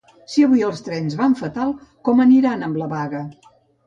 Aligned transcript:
Si 0.35 0.43
avui 0.45 0.61
els 0.67 0.79
trens 0.85 1.17
van 1.19 1.35
fatal, 1.41 1.73
com 2.09 2.23
aniran 2.25 2.65
amb 2.69 2.81
la 2.83 2.89
vaga? 2.95 3.23